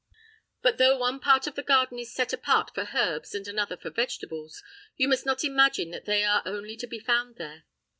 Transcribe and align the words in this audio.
But 0.63 0.79
though 0.79 0.97
one 0.97 1.19
part 1.19 1.45
of 1.45 1.53
the 1.53 1.61
garden 1.61 1.99
is 1.99 2.11
set 2.11 2.33
apart 2.33 2.73
for 2.73 2.89
herbs 2.95 3.35
and 3.35 3.47
another 3.47 3.77
for 3.77 3.91
vegetables, 3.91 4.63
you 4.97 5.07
must 5.07 5.27
not 5.27 5.43
imagine 5.43 5.91
that 5.91 6.05
they 6.05 6.23
are 6.23 6.41
only 6.43 6.75
to 6.77 6.87
be 6.87 6.97
found 6.99 7.35
there. 7.35 7.65